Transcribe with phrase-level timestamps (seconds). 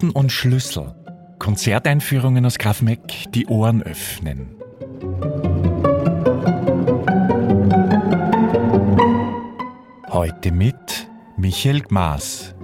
[0.00, 0.94] Noten und Schlüssel.
[1.38, 4.56] Konzerteinführungen aus Graf Meck, die Ohren öffnen.
[10.08, 12.54] Heute mit Michael Gmaß.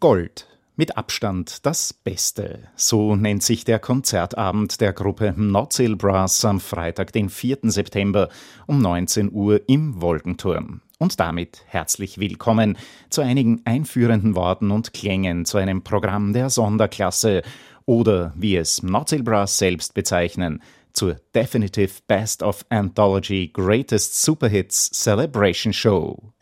[0.00, 0.55] Gold.
[0.78, 2.68] Mit Abstand das Beste.
[2.76, 7.60] So nennt sich der Konzertabend der Gruppe Notzill Brass am Freitag, den 4.
[7.62, 8.28] September
[8.66, 10.82] um 19 Uhr im Wolkenturm.
[10.98, 12.76] Und damit herzlich willkommen
[13.08, 17.40] zu einigen einführenden Worten und Klängen zu einem Programm der Sonderklasse
[17.86, 25.72] oder, wie es Notzill Brass selbst bezeichnen, zur Definitive Best of Anthology Greatest Superhits Celebration
[25.72, 26.34] Show.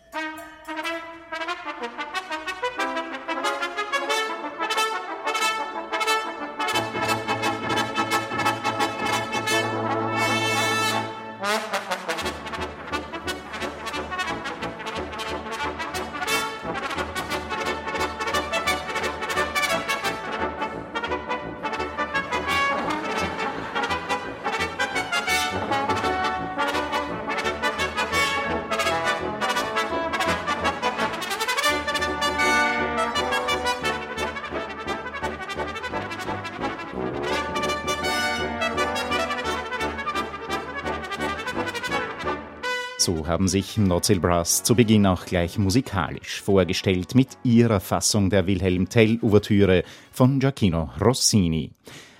[43.04, 48.46] So haben sich Nozil Brass zu Beginn auch gleich musikalisch vorgestellt mit ihrer Fassung der
[48.46, 51.72] Wilhelm Tell-Ouvertüre von Giacchino Rossini.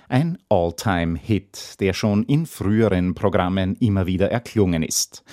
[0.09, 5.23] Ein All-Time-Hit, der schon in früheren Programmen immer wieder erklungen ist.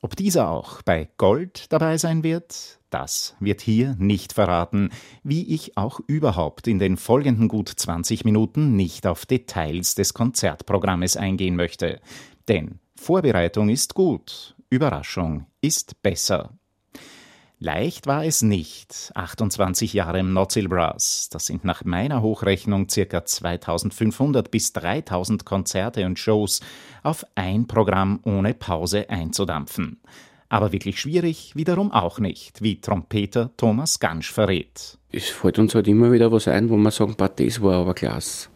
[0.00, 4.88] Ob dieser auch bei Gold dabei sein wird, das wird hier nicht verraten,
[5.22, 11.18] wie ich auch überhaupt in den folgenden gut 20 Minuten nicht auf Details des Konzertprogrammes
[11.18, 12.00] eingehen möchte.
[12.48, 16.50] Denn Vorbereitung ist gut, Überraschung ist besser.
[17.58, 23.24] Leicht war es nicht, 28 Jahre im Nozil Brass, das sind nach meiner Hochrechnung ca.
[23.24, 26.60] 2500 bis 3000 Konzerte und Shows,
[27.02, 30.00] auf ein Programm ohne Pause einzudampfen.
[30.48, 34.98] Aber wirklich schwierig wiederum auch nicht, wie Trompeter Thomas Gansch verrät.
[35.10, 38.48] Es fällt uns halt immer wieder was ein, wo man sagen, das war aber klasse.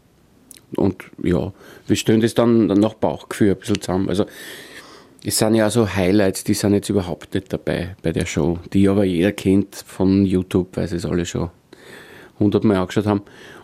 [0.77, 1.53] Und ja,
[1.87, 4.09] wir stellen das dann nach Bauchgefühl ein bisschen zusammen.
[4.09, 4.27] Also
[5.25, 8.89] es sind ja so Highlights, die sind jetzt überhaupt nicht dabei bei der Show, die
[8.89, 11.51] aber jeder kennt von YouTube, weil sie es alle schon
[12.39, 13.23] hundertmal angeschaut haben.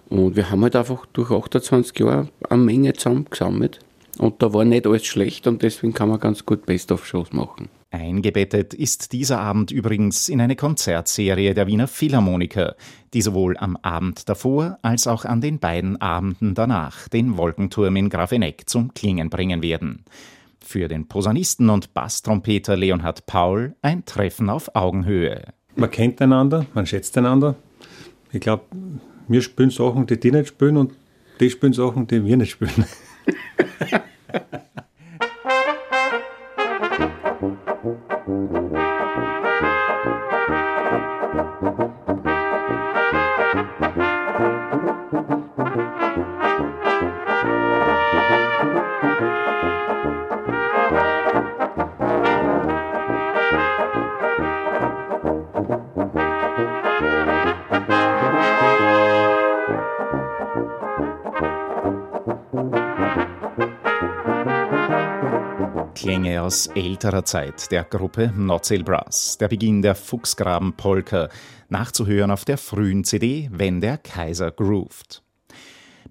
[0.09, 3.81] Und wir haben halt einfach durch 28 Jahre eine Menge zusammengesammelt.
[4.19, 7.69] Und da war nicht alles schlecht und deswegen kann man ganz gut Best-of-Shows machen.
[7.91, 12.77] Eingebettet ist dieser Abend übrigens in eine Konzertserie der Wiener Philharmoniker,
[13.15, 18.11] die sowohl am Abend davor als auch an den beiden Abenden danach den Wolkenturm in
[18.11, 20.05] Grafeneck zum Klingen bringen werden.
[20.67, 25.55] Für den Posaunisten und Basstrompeter Leonhard Paul ein Treffen auf Augenhöhe.
[25.77, 27.55] Man kennt einander, man schätzt einander.
[28.33, 28.65] Ich glaube,
[29.29, 30.93] wir spielen Sachen, die die nicht spielen und
[31.39, 32.85] die spielen Sachen, die wir nicht spielen.
[66.07, 71.29] Klänge aus älterer Zeit der Gruppe Notzel Brass, der Beginn der Fuchsgraben-Polka,
[71.69, 75.25] nachzuhören auf der frühen CD Wenn der Kaiser grooved.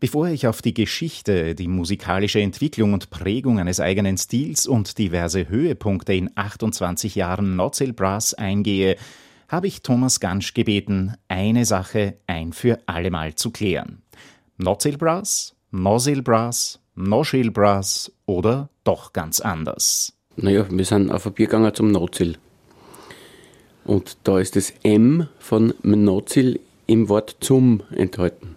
[0.01, 5.47] Bevor ich auf die Geschichte, die musikalische Entwicklung und Prägung eines eigenen Stils und diverse
[5.47, 8.97] Höhepunkte in 28 Jahren Notzel Brass eingehe,
[9.47, 14.01] habe ich Thomas Gansch gebeten, eine Sache ein für allemal zu klären.
[14.57, 20.13] Notzel Brass, Nozzle Brass, Noshil Brass oder doch ganz anders?
[20.37, 22.37] Naja, wir sind auf ein Bier gegangen zum Nozil.
[23.85, 28.55] Und da ist das M von Nozil im Wort zum enthalten.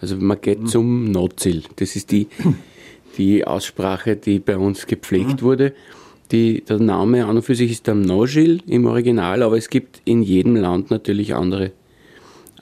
[0.00, 0.66] Also man geht mhm.
[0.66, 1.64] zum Nozil.
[1.76, 2.28] Das ist die,
[3.18, 5.42] die Aussprache, die bei uns gepflegt mhm.
[5.42, 5.74] wurde.
[6.30, 10.00] Die, der Name an und für sich ist der Nogil im Original, aber es gibt
[10.04, 11.72] in jedem Land natürlich andere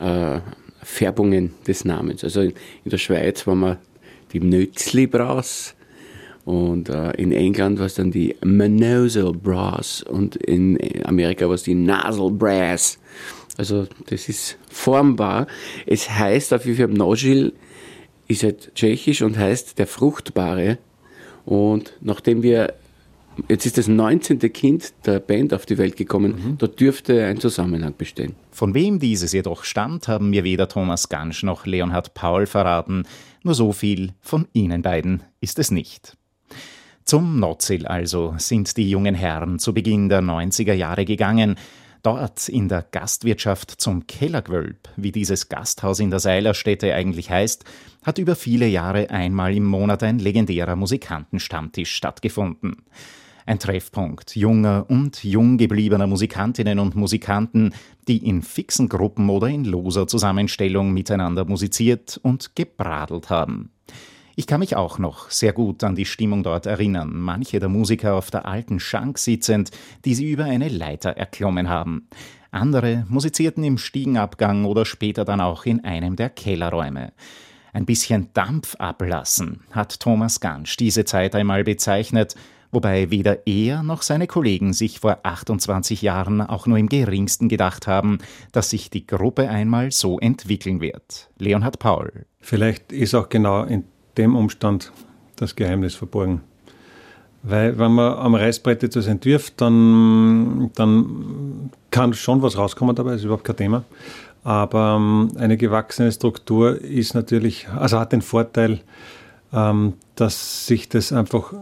[0.01, 0.41] äh,
[0.83, 2.25] Färbungen des Namens.
[2.25, 2.55] Also in,
[2.85, 3.79] in der Schweiz war man
[4.33, 5.75] die Nötzli Brass
[6.45, 11.63] und äh, in England war es dann die Manozel Brass und in Amerika war es
[11.63, 12.99] die Nasal Brass.
[13.57, 15.47] Also das ist formbar.
[15.87, 17.53] Es heißt auf jeden Fall Nogil
[18.29, 20.79] ist halt tschechisch und heißt der Fruchtbare
[21.45, 22.75] Und nachdem wir,
[23.49, 24.39] jetzt ist das 19.
[24.53, 26.59] Kind der Band auf die Welt gekommen, mhm.
[26.59, 28.35] da dürfte ein Zusammenhang bestehen.
[28.51, 33.05] Von wem dieses jedoch stammt, haben mir weder Thomas Gansch noch Leonhard Paul verraten.
[33.43, 36.17] Nur so viel von Ihnen beiden ist es nicht.
[37.05, 41.57] Zum Notzel also sind die jungen Herren zu Beginn der 90er Jahre gegangen,
[42.03, 47.65] Dort in der Gastwirtschaft zum Kellergewölb, wie dieses Gasthaus in der Seilerstätte eigentlich heißt,
[48.03, 52.83] hat über viele Jahre einmal im Monat ein legendärer Musikantenstammtisch stattgefunden.
[53.47, 57.75] Ein Treffpunkt junger und jung gebliebener Musikantinnen und Musikanten,
[58.09, 63.71] die in fixen Gruppen oder in loser Zusammenstellung miteinander musiziert und gebradelt haben.
[64.35, 68.15] Ich kann mich auch noch sehr gut an die Stimmung dort erinnern, manche der Musiker
[68.15, 69.71] auf der alten Schank sitzend,
[70.05, 72.09] die sie über eine Leiter erklommen haben.
[72.51, 77.13] Andere musizierten im Stiegenabgang oder später dann auch in einem der Kellerräume.
[77.75, 82.35] Ein bisschen Dampf ablassen, hat Thomas Gansch diese Zeit einmal bezeichnet,
[82.73, 87.87] wobei weder er noch seine Kollegen sich vor 28 Jahren auch nur im geringsten gedacht
[87.87, 88.19] haben,
[88.51, 91.31] dass sich die Gruppe einmal so entwickeln wird.
[91.39, 92.11] Leonhard Paul.
[92.41, 93.85] Vielleicht ist auch genau in
[94.17, 94.93] dem Umstand
[95.37, 96.41] das Geheimnis verborgen.
[97.43, 103.25] Weil wenn man am Reißbrett etwas entwirft, dann, dann kann schon was rauskommen dabei, ist
[103.25, 103.85] überhaupt kein Thema.
[104.45, 108.81] Aber ähm, eine gewachsene Struktur ist natürlich, also hat den Vorteil,
[109.53, 111.53] ähm, dass sich das einfach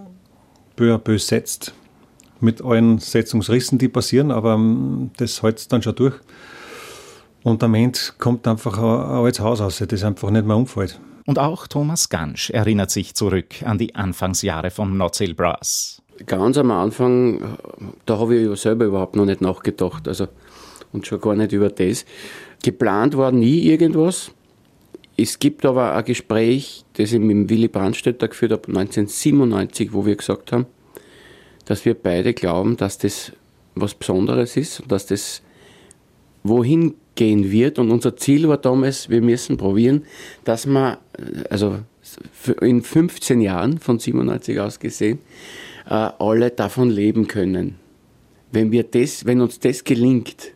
[0.80, 1.74] peu à peu setzt,
[2.40, 6.14] mit allen Setzungsrissen, die passieren, aber ähm, das hält dann schon durch.
[7.42, 8.84] Und am Ende kommt einfach ein
[9.24, 10.98] altes Haus raus, das einfach nicht mehr umfällt.
[11.26, 16.00] Und auch Thomas Gansch erinnert sich zurück an die Anfangsjahre von Notzel Brass.
[16.24, 17.58] Ganz am Anfang,
[18.06, 20.28] da habe ich ja selber überhaupt noch nicht nachgedacht, also
[20.94, 22.06] und schon gar nicht über das.
[22.62, 24.30] Geplant war nie irgendwas.
[25.18, 30.04] Es gibt aber ein Gespräch, das ich mit dem Willy Brandstätter geführt habe, 1997, wo
[30.04, 30.66] wir gesagt haben,
[31.64, 33.32] dass wir beide glauben, dass das
[33.74, 35.42] was Besonderes ist und dass das
[36.42, 37.78] wohin gehen wird.
[37.78, 40.04] Und unser Ziel war damals, wir müssen probieren,
[40.44, 40.98] dass wir,
[41.48, 41.78] also
[42.60, 45.18] in 15 Jahren, von 97 aus gesehen,
[45.86, 47.76] äh, alle davon leben können.
[48.52, 50.52] Wenn, wir das, wenn uns das gelingt,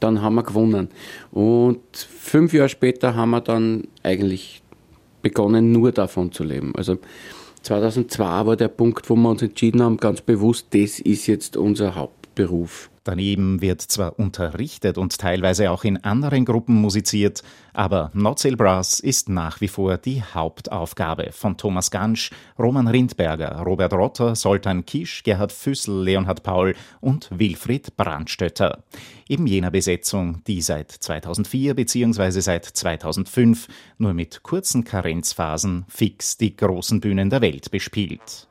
[0.00, 0.88] dann haben wir gewonnen.
[1.30, 4.62] Und fünf Jahre später haben wir dann eigentlich
[5.22, 6.72] begonnen, nur davon zu leben.
[6.76, 6.98] Also
[7.62, 11.94] 2002 war der Punkt, wo wir uns entschieden haben, ganz bewusst, das ist jetzt unser
[11.94, 12.89] Hauptberuf.
[13.04, 17.42] Daneben wird zwar unterrichtet und teilweise auch in anderen Gruppen musiziert,
[17.72, 23.94] aber Notzel Brass ist nach wie vor die Hauptaufgabe von Thomas Gansch, Roman Rindberger, Robert
[23.94, 28.84] Rotter, Soltan Kisch, Gerhard Füssel, Leonhard Paul und Wilfried Brandstötter.
[29.28, 32.40] Eben jener Besetzung, die seit 2004 bzw.
[32.40, 38.48] seit 2005 nur mit kurzen Karenzphasen fix die großen Bühnen der Welt bespielt.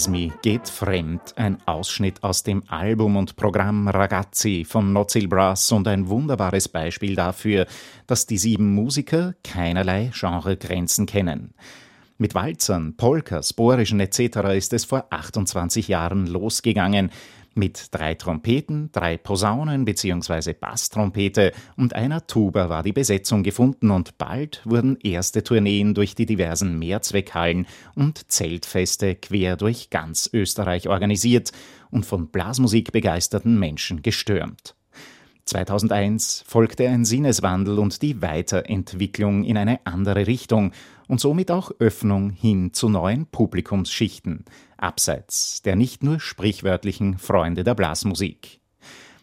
[0.00, 5.86] Esmi geht fremd, ein Ausschnitt aus dem Album und Programm Ragazzi von Nozil Brass und
[5.86, 7.66] ein wunderbares Beispiel dafür,
[8.06, 11.52] dass die sieben Musiker keinerlei Genregrenzen kennen.
[12.20, 14.52] Mit Walzern, Polkas, Borischen etc.
[14.54, 17.10] ist es vor 28 Jahren losgegangen,
[17.54, 20.52] mit drei Trompeten, drei Posaunen bzw.
[20.52, 26.26] Basstrompete und einer Tuba war die Besetzung gefunden und bald wurden erste Tourneen durch die
[26.26, 31.52] diversen Mehrzweckhallen und Zeltfeste quer durch ganz Österreich organisiert
[31.90, 34.74] und von Blasmusik begeisterten Menschen gestürmt.
[35.46, 40.72] 2001 folgte ein Sinneswandel und die Weiterentwicklung in eine andere Richtung
[41.10, 44.44] und somit auch Öffnung hin zu neuen Publikumsschichten,
[44.76, 48.60] abseits der nicht nur sprichwörtlichen Freunde der Blasmusik.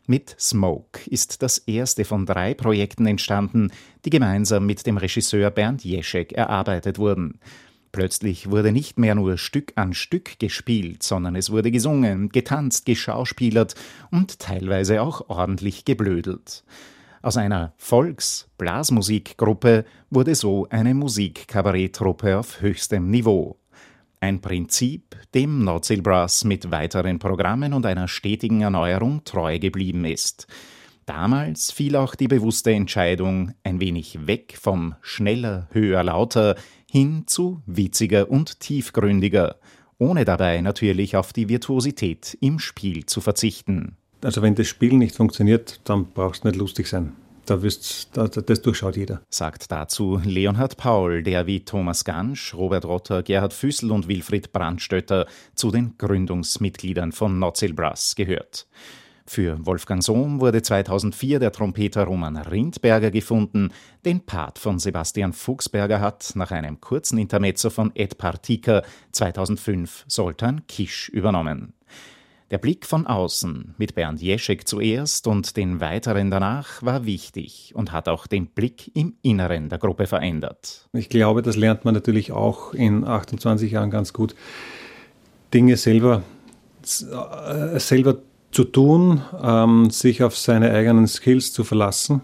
[0.05, 3.71] Mit Smoke ist das erste von drei Projekten entstanden,
[4.03, 7.39] die gemeinsam mit dem Regisseur Bernd Jeschek erarbeitet wurden.
[7.93, 13.75] Plötzlich wurde nicht mehr nur Stück an Stück gespielt, sondern es wurde gesungen, getanzt, geschauspielert
[14.11, 16.65] und teilweise auch ordentlich geblödelt.
[17.21, 23.57] Aus einer Volks-Blasmusikgruppe wurde so eine Musikkabaretttruppe auf höchstem Niveau.
[24.19, 30.47] Ein Prinzip, dem Nordsee Brass mit weiteren Programmen und einer stetigen Erneuerung treu geblieben ist.
[31.05, 36.55] Damals fiel auch die bewusste Entscheidung, ein wenig weg vom schneller, höher, lauter
[36.91, 39.55] hin zu witziger und tiefgründiger,
[39.99, 43.95] ohne dabei natürlich auf die Virtuosität im Spiel zu verzichten.
[44.23, 47.13] Also wenn das Spiel nicht funktioniert, dann brauchst du nicht lustig sein.
[47.45, 49.21] Da wirst, da, das durchschaut jeder.
[49.29, 55.27] Sagt dazu Leonhard Paul, der wie Thomas Gansch, Robert Rotter, Gerhard Füssel und Wilfried Brandstötter
[55.55, 58.67] zu den Gründungsmitgliedern von Notzel Brass gehört.
[59.25, 63.71] Für Wolfgang Sohm wurde 2004 der Trompeter Roman Rindberger gefunden.
[64.05, 70.65] Den Part von Sebastian Fuchsberger hat nach einem kurzen Intermezzo von Ed Partika 2005 Soltan
[70.67, 71.73] Kisch übernommen.
[72.49, 77.91] Der Blick von außen mit Bernd Jeschek zuerst und den weiteren danach war wichtig und
[77.91, 80.87] hat auch den Blick im Inneren der Gruppe verändert.
[80.93, 84.33] Ich glaube, das lernt man natürlich auch in 28 Jahren ganz gut.
[85.53, 86.23] Dinge selber,
[86.83, 88.19] äh, selber
[88.51, 92.21] zu tun, ähm, sich auf seine eigenen Skills zu verlassen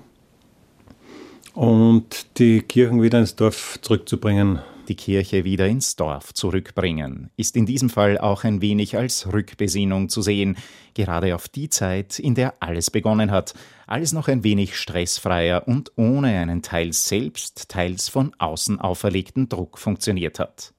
[1.54, 7.66] und die Kirchen wieder ins Dorf zurückzubringen die Kirche wieder ins Dorf zurückbringen, ist in
[7.66, 10.58] diesem Fall auch ein wenig als Rückbesinnung zu sehen,
[10.94, 13.54] gerade auf die Zeit, in der alles begonnen hat,
[13.88, 19.78] alles noch ein wenig stressfreier und ohne einen teils selbst, teils von außen auferlegten Druck
[19.78, 20.74] funktioniert hat.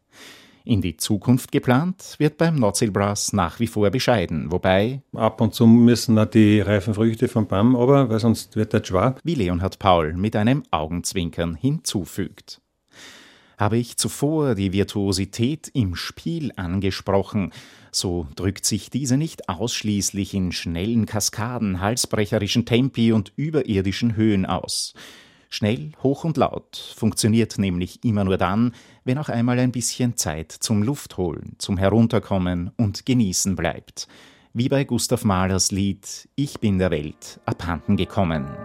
[0.67, 5.67] In die Zukunft geplant wird beim Brass nach wie vor bescheiden, wobei ab und zu
[5.67, 9.21] müssen auch die reifen Früchte vom Baum aber, weil sonst wird der schwab.
[9.25, 12.63] Wie Leonhard Paul mit einem Augenzwinkern hinzufügt
[13.59, 17.53] habe ich zuvor die Virtuosität im Spiel angesprochen,
[17.93, 24.95] so drückt sich diese nicht ausschließlich in schnellen Kaskaden, halsbrecherischen Tempi und überirdischen Höhen aus.
[25.49, 28.73] Schnell, hoch und laut funktioniert nämlich immer nur dann,
[29.05, 34.09] wenn auch einmal ein bisschen Zeit zum Luftholen, zum Herunterkommen und Genießen bleibt.
[34.53, 38.64] Wie bei Gustav Mahlers Lied Ich bin der Welt abhanden gekommen.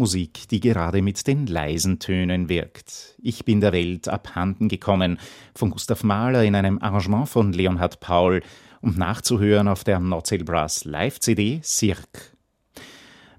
[0.00, 3.18] Musik, die gerade mit den leisen Tönen wirkt.
[3.22, 5.18] Ich bin der Welt abhanden gekommen,
[5.54, 8.40] von Gustav Mahler in einem Arrangement von Leonhard Paul
[8.80, 12.32] und nachzuhören auf der Nordsail Brass Live-CD Cirque.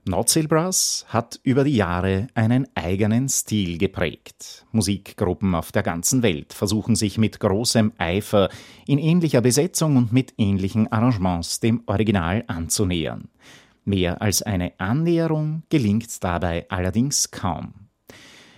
[0.05, 4.63] Nordsail Brass hat über die Jahre einen eigenen Stil geprägt.
[4.71, 8.49] Musikgruppen auf der ganzen Welt versuchen sich mit großem Eifer
[8.85, 13.29] in ähnlicher Besetzung und mit ähnlichen Arrangements dem Original anzunähern.
[13.83, 17.73] Mehr als eine Annäherung gelingt dabei allerdings kaum.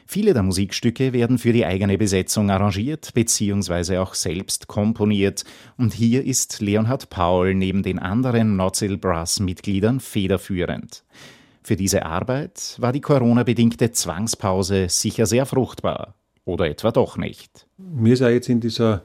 [0.05, 3.97] Viele der Musikstücke werden für die eigene Besetzung arrangiert bzw.
[3.97, 5.43] auch selbst komponiert
[5.77, 11.03] und hier ist Leonhard Paul neben den anderen Notzel Brass Mitgliedern federführend.
[11.63, 16.15] Für diese Arbeit war die Corona-bedingte Zwangspause sicher sehr fruchtbar.
[16.45, 17.67] Oder etwa doch nicht.
[17.77, 19.03] Mir ist ja jetzt in dieser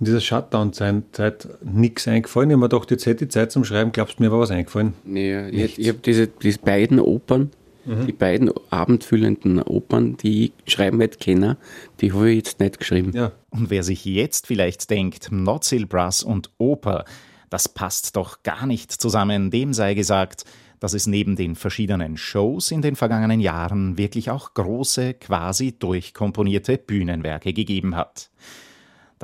[0.00, 2.50] in dieser Shutdown-Zeit nichts eingefallen.
[2.50, 3.92] Ich habe mir gedacht, jetzt hätte ich Zeit zum Schreiben.
[3.92, 4.94] Glaubst du, mir war was eingefallen?
[5.04, 7.50] Nee, ich, ich habe diese, diese beiden Opern,
[7.84, 8.06] mhm.
[8.06, 11.56] die beiden abendfüllenden Opern, die ich schreiben hätte kennen,
[12.00, 13.12] die habe ich jetzt nicht geschrieben.
[13.14, 13.32] Ja.
[13.50, 17.04] Und wer sich jetzt vielleicht denkt, Notsil Brass und Oper,
[17.50, 20.44] das passt doch gar nicht zusammen, dem sei gesagt,
[20.80, 26.76] dass es neben den verschiedenen Shows in den vergangenen Jahren wirklich auch große, quasi durchkomponierte
[26.78, 28.30] Bühnenwerke gegeben hat.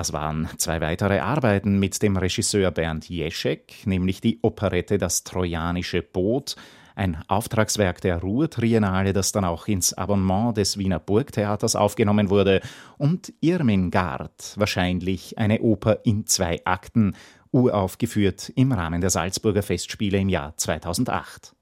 [0.00, 6.00] Das waren zwei weitere Arbeiten mit dem Regisseur Bernd Jeschek, nämlich die Operette Das Trojanische
[6.00, 6.56] Boot,
[6.94, 12.62] ein Auftragswerk der Ruhr-Triennale, das dann auch ins Abonnement des Wiener Burgtheaters aufgenommen wurde,
[12.96, 17.14] und Irmingard, wahrscheinlich eine Oper in zwei Akten,
[17.50, 21.54] uraufgeführt im Rahmen der Salzburger Festspiele im Jahr 2008.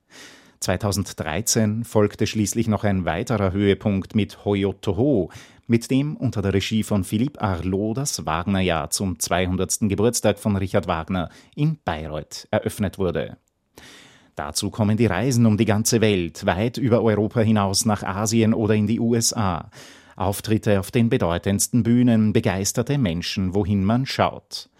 [0.60, 5.30] 2013 folgte schließlich noch ein weiterer Höhepunkt mit Hoyotoho,
[5.68, 9.80] mit dem unter der Regie von Philippe Arlot das Wagnerjahr zum 200.
[9.82, 13.36] Geburtstag von Richard Wagner in Bayreuth eröffnet wurde.
[14.34, 18.74] Dazu kommen die Reisen um die ganze Welt, weit über Europa hinaus nach Asien oder
[18.74, 19.70] in die USA.
[20.16, 24.70] Auftritte auf den bedeutendsten Bühnen, begeisterte Menschen, wohin man schaut.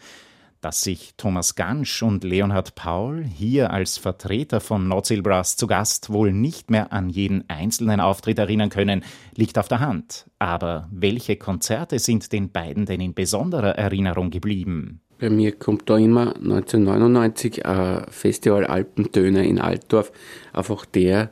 [0.60, 6.10] Dass sich Thomas Gansch und Leonhard Paul hier als Vertreter von Nozil Brass zu Gast
[6.10, 9.04] wohl nicht mehr an jeden einzelnen Auftritt erinnern können,
[9.36, 10.26] liegt auf der Hand.
[10.40, 15.00] Aber welche Konzerte sind den beiden denn in besonderer Erinnerung geblieben?
[15.20, 20.10] Bei mir kommt da immer 1999 ein Festival Alpentöne in Altdorf
[20.52, 21.30] einfach der,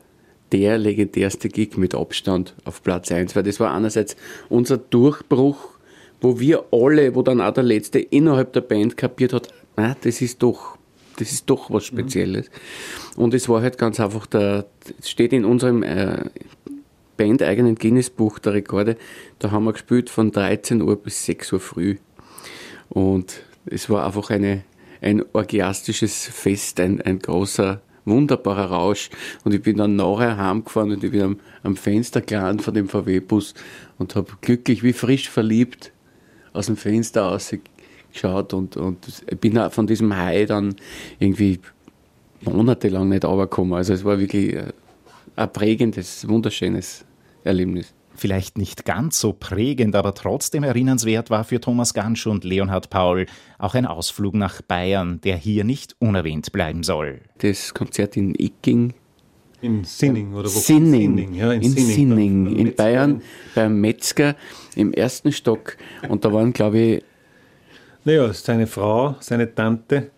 [0.53, 4.17] der legendärste Gig mit Abstand auf Platz 1, weil das war einerseits
[4.49, 5.76] unser Durchbruch
[6.21, 10.23] wo wir alle, wo dann auch der Letzte innerhalb der Band kapiert hat, ah, das
[10.23, 10.79] ist doch,
[11.19, 12.51] das ist doch was Spezielles.
[13.17, 13.23] Mhm.
[13.23, 14.67] Und es war halt ganz einfach, der,
[15.03, 16.25] steht in unserem äh,
[17.17, 18.97] Band-eigenen Guinness-Buch der Rekorde,
[19.39, 21.97] da haben wir gespielt von 13 Uhr bis 6 Uhr früh.
[22.89, 24.63] Und es war einfach eine,
[25.01, 29.11] ein orgiastisches Fest, ein, ein großer, wunderbarer Rausch.
[29.45, 32.89] Und ich bin dann nachher heimgefahren und ich bin am, am Fenster gelandet von dem
[32.89, 33.55] VW-Bus
[33.99, 35.93] und habe glücklich wie frisch verliebt
[36.57, 39.07] aus dem Fenster rausgeschaut und, und
[39.41, 40.75] bin von diesem Hai dann
[41.19, 41.61] irgendwie
[42.43, 43.75] monatelang nicht runtergekommen.
[43.75, 44.73] Also es war wirklich äh,
[45.37, 47.05] ein prägendes, wunderschönes
[47.45, 47.93] Erlebnis.
[48.15, 53.27] Vielleicht nicht ganz so prägend, aber trotzdem erinnernswert war für Thomas Gansch und Leonhard Paul
[53.59, 57.21] auch ein Ausflug nach Bayern, der hier nicht unerwähnt bleiben soll.
[57.39, 58.95] Das Konzert in Icking
[59.67, 60.59] in Sinning oder wo?
[60.59, 63.23] Sinning, Sinning, ja, in, in Sinning, Sinning in Bayern
[63.55, 64.37] beim Metzger
[64.77, 65.77] im ersten Stock.
[66.09, 67.05] Und da waren, glaube ich.
[68.05, 70.11] Naja, seine Frau, seine Tante,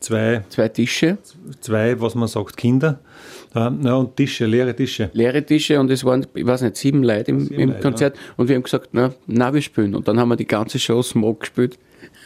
[0.00, 0.44] zwei.
[0.48, 1.18] Zwei Tische.
[1.60, 3.00] Zwei, was man sagt, Kinder.
[3.54, 5.10] Ja, und Tische, leere Tische.
[5.12, 8.16] Leere Tische und es waren, ich weiß nicht, sieben Leute im, sieben im Leute, Konzert.
[8.16, 8.22] Ja.
[8.36, 9.94] Und wir haben gesagt, na, na, wir spielen.
[9.94, 11.78] Und dann haben wir die ganze Show Smoke gespielt.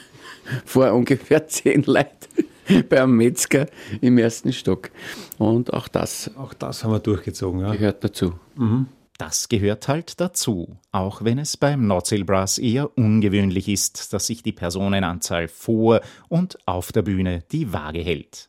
[0.65, 2.45] Vor ungefähr zehn Leuten.
[2.89, 3.67] beim Metzger
[4.01, 4.91] im ersten Stock.
[5.39, 6.31] Und auch das.
[6.37, 7.73] Auch das haben wir durchgezogen, ja.
[7.73, 8.35] Gehört dazu.
[8.57, 8.87] Mhm.
[9.19, 14.43] Das gehört halt dazu, auch wenn es beim Nordsail Brass eher ungewöhnlich ist, dass sich
[14.43, 18.49] die Personenanzahl vor und auf der Bühne die Waage hält.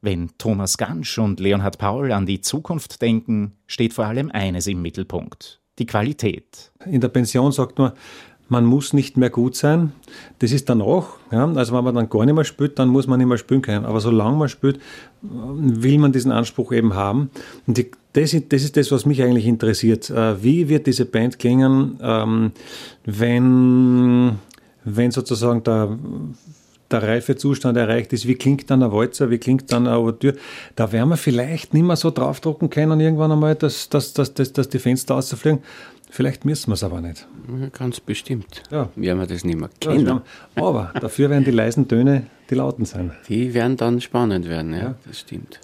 [0.00, 4.82] Wenn Thomas Gansch und Leonhard Paul an die Zukunft denken, steht vor allem eines im
[4.82, 6.72] Mittelpunkt: die Qualität.
[6.86, 7.92] In der Pension sagt man,
[8.54, 9.90] man muss nicht mehr gut sein.
[10.38, 13.08] Das ist dann auch, ja, also wenn man dann gar nicht mehr spielt, dann muss
[13.08, 13.84] man nicht mehr spielen können.
[13.84, 14.78] Aber solange man spielt,
[15.22, 17.30] will man diesen Anspruch eben haben.
[17.66, 20.08] Und die, das, das, ist das, was mich eigentlich interessiert.
[20.08, 22.52] Äh, wie wird diese Band klingen, ähm,
[23.04, 24.38] wenn,
[24.84, 25.98] wenn sozusagen der
[27.00, 30.36] der Reifezustand erreicht ist, wie klingt dann ein Walzer, wie klingt dann eine Ouvertüre,
[30.76, 34.52] da werden wir vielleicht nicht mehr so draufdrucken können irgendwann einmal, dass, dass, dass, dass,
[34.52, 35.60] dass die Fenster rausfliegen.
[36.10, 37.26] Vielleicht müssen wir es aber nicht.
[37.72, 38.62] Ganz bestimmt.
[38.70, 38.88] Ja.
[38.94, 40.06] Werden wir das nicht mehr kennen.
[40.06, 40.22] Ja,
[40.54, 43.12] aber dafür werden die leisen Töne die lauten sein.
[43.28, 44.94] Die werden dann spannend werden, ja, ja.
[45.06, 45.60] das stimmt.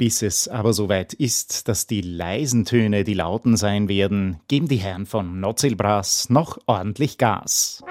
[0.00, 4.78] Bis es aber soweit ist, dass die leisen Töne die lauten sein werden, geben die
[4.78, 7.84] Herren von Notzelbrass noch ordentlich Gas.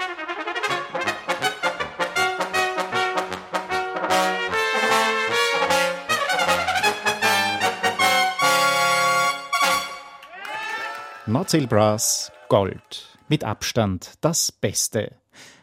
[11.26, 13.16] Notzelbrass Gold.
[13.28, 15.12] Mit Abstand das Beste.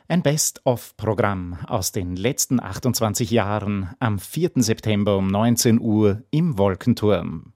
[0.10, 4.52] Ein Best-of-Programm aus den letzten 28 Jahren am 4.
[4.56, 7.52] September um 19 Uhr im Wolkenturm.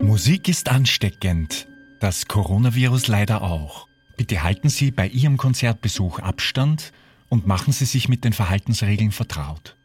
[0.00, 1.68] Musik ist ansteckend,
[2.00, 3.86] das Coronavirus leider auch.
[4.16, 6.92] Bitte halten Sie bei Ihrem Konzertbesuch Abstand
[7.28, 9.76] und machen Sie sich mit den Verhaltensregeln vertraut.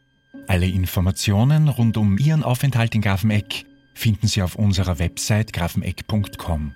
[0.48, 3.64] Alle Informationen rund um Ihren Aufenthalt in Grafeneck
[3.94, 6.74] finden Sie auf unserer Website grafeneck.com.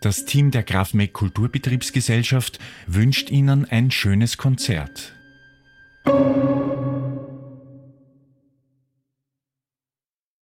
[0.00, 5.14] Das Team der Grafeneck Kulturbetriebsgesellschaft wünscht Ihnen ein schönes Konzert.